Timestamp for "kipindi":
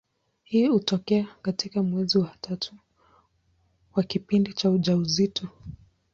4.03-4.53